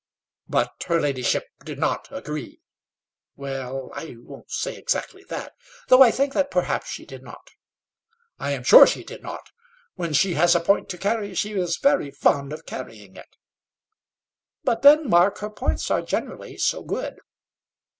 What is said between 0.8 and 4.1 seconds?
her ladyship did not agree?" "Well,